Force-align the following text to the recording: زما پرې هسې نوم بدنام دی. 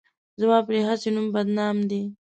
زما 0.41 0.57
پرې 0.67 0.79
هسې 0.87 1.09
نوم 1.15 1.27
بدنام 1.35 1.77
دی. 1.89 2.01